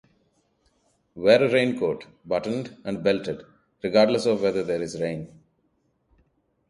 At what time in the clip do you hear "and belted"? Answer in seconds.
2.83-3.43